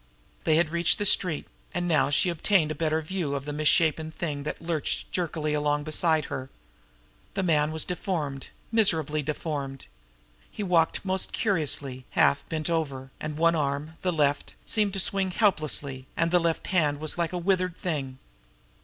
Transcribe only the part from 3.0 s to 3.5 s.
view of